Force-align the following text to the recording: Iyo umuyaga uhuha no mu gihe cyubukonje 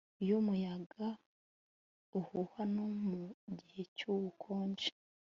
Iyo 0.23 0.33
umuyaga 0.41 1.07
uhuha 2.19 2.61
no 2.75 2.85
mu 3.07 3.23
gihe 3.59 3.81
cyubukonje 3.95 4.89